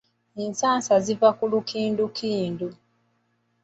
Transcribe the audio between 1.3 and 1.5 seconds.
ku